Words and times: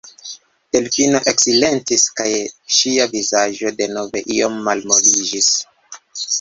Delfino 0.75 1.19
eksilentis, 1.31 2.07
kaj 2.21 2.27
ŝia 2.79 3.07
vizaĝo 3.13 3.75
denove 3.85 4.27
iom 4.39 4.59
malmoliĝis. 4.71 5.55